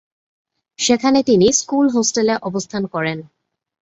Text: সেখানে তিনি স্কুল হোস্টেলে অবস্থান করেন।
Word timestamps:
সেখানে 0.79 1.19
তিনি 1.23 1.47
স্কুল 1.53 1.85
হোস্টেলে 1.89 2.35
অবস্থান 2.41 2.83
করেন। 2.93 3.17